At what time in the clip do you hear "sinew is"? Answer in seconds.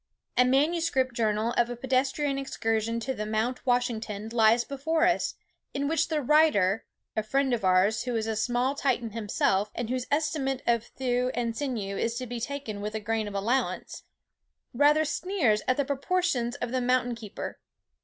11.55-12.15